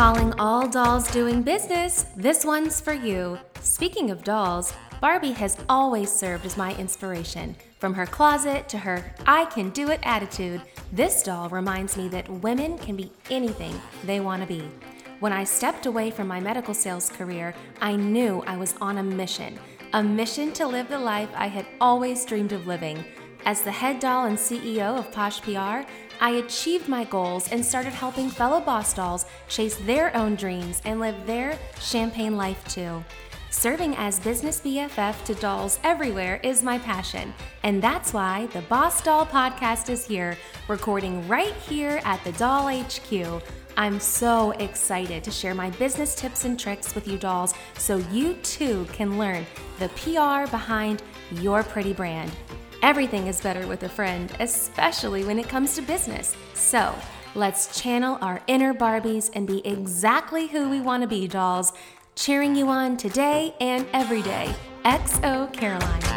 Calling 0.00 0.32
all 0.40 0.66
dolls 0.66 1.10
doing 1.10 1.42
business, 1.42 2.06
this 2.16 2.42
one's 2.42 2.80
for 2.80 2.94
you. 2.94 3.38
Speaking 3.60 4.10
of 4.10 4.24
dolls, 4.24 4.72
Barbie 4.98 5.32
has 5.32 5.58
always 5.68 6.10
served 6.10 6.46
as 6.46 6.56
my 6.56 6.74
inspiration. 6.76 7.54
From 7.80 7.92
her 7.92 8.06
closet 8.06 8.66
to 8.70 8.78
her 8.78 9.14
I 9.26 9.44
can 9.44 9.68
do 9.68 9.90
it 9.90 10.00
attitude, 10.02 10.62
this 10.90 11.22
doll 11.22 11.50
reminds 11.50 11.98
me 11.98 12.08
that 12.08 12.30
women 12.30 12.78
can 12.78 12.96
be 12.96 13.12
anything 13.28 13.78
they 14.04 14.20
want 14.20 14.40
to 14.40 14.48
be. 14.48 14.66
When 15.18 15.34
I 15.34 15.44
stepped 15.44 15.84
away 15.84 16.10
from 16.10 16.28
my 16.28 16.40
medical 16.40 16.72
sales 16.72 17.10
career, 17.10 17.54
I 17.82 17.94
knew 17.94 18.42
I 18.46 18.56
was 18.56 18.76
on 18.80 18.96
a 18.96 19.02
mission 19.02 19.58
a 19.92 20.02
mission 20.02 20.52
to 20.52 20.68
live 20.68 20.88
the 20.88 20.98
life 20.98 21.28
I 21.34 21.48
had 21.48 21.66
always 21.80 22.24
dreamed 22.24 22.52
of 22.52 22.68
living. 22.68 23.04
As 23.46 23.62
the 23.62 23.72
head 23.72 24.00
doll 24.00 24.26
and 24.26 24.36
CEO 24.36 24.98
of 24.98 25.10
Posh 25.12 25.40
PR, 25.40 25.88
I 26.20 26.30
achieved 26.32 26.88
my 26.88 27.04
goals 27.04 27.50
and 27.50 27.64
started 27.64 27.92
helping 27.92 28.28
fellow 28.28 28.60
boss 28.60 28.92
dolls 28.92 29.24
chase 29.48 29.76
their 29.76 30.14
own 30.14 30.34
dreams 30.34 30.82
and 30.84 31.00
live 31.00 31.26
their 31.26 31.58
champagne 31.80 32.36
life 32.36 32.62
too. 32.68 33.02
Serving 33.50 33.96
as 33.96 34.20
business 34.20 34.60
BFF 34.60 35.24
to 35.24 35.34
dolls 35.34 35.80
everywhere 35.82 36.38
is 36.44 36.62
my 36.62 36.78
passion, 36.78 37.34
and 37.62 37.82
that's 37.82 38.12
why 38.12 38.46
the 38.52 38.60
Boss 38.62 39.02
Doll 39.02 39.26
podcast 39.26 39.90
is 39.90 40.04
here, 40.06 40.36
recording 40.68 41.26
right 41.26 41.54
here 41.54 42.00
at 42.04 42.22
the 42.22 42.32
Doll 42.32 42.68
HQ. 42.68 43.42
I'm 43.76 43.98
so 43.98 44.52
excited 44.52 45.24
to 45.24 45.30
share 45.30 45.54
my 45.54 45.70
business 45.70 46.14
tips 46.14 46.44
and 46.44 46.60
tricks 46.60 46.94
with 46.94 47.08
you 47.08 47.18
dolls 47.18 47.54
so 47.76 47.96
you 48.12 48.34
too 48.42 48.86
can 48.92 49.18
learn 49.18 49.46
the 49.78 49.88
PR 49.90 50.48
behind 50.50 51.02
your 51.32 51.64
pretty 51.64 51.92
brand. 51.92 52.30
Everything 52.82 53.26
is 53.26 53.40
better 53.40 53.66
with 53.66 53.82
a 53.82 53.88
friend, 53.88 54.32
especially 54.40 55.24
when 55.24 55.38
it 55.38 55.48
comes 55.48 55.74
to 55.74 55.82
business. 55.82 56.34
So, 56.54 56.94
let's 57.34 57.80
channel 57.80 58.18
our 58.22 58.40
inner 58.46 58.72
Barbies 58.72 59.30
and 59.34 59.46
be 59.46 59.66
exactly 59.66 60.46
who 60.46 60.70
we 60.70 60.80
want 60.80 61.02
to 61.02 61.08
be, 61.08 61.28
dolls. 61.28 61.72
Cheering 62.16 62.56
you 62.56 62.68
on 62.68 62.96
today 62.96 63.54
and 63.60 63.86
every 63.92 64.22
day. 64.22 64.54
XO 64.84 65.52
Caroline. 65.52 66.09